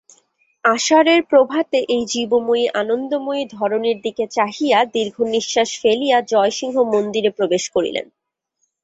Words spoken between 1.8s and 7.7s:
এই জীবময়ী আনন্দময়ী ধরণীর দিকে চাহিয়া দীর্ঘনিশ্বাস ফেলিয়া জয়সিংহ মন্দিরে প্রবেশ